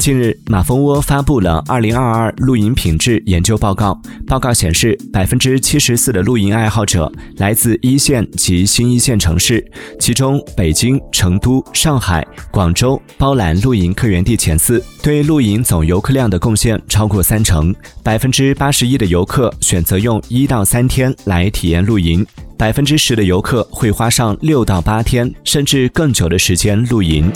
[0.00, 9.62] 近日马蜂窝发布了二零二二露营品质研究报告报告显示百分之七十四的露营爱好者来自一线及新一线城市
[9.98, 22.26] 其中北京成都上海广州包揽露营客源地前四对露营总游客量的贡献超过三成百分之八十一的游客选择用一到三天来体验露营
[22.56, 27.30] 百分之十的游客会花上六到八天甚至更久的时间露营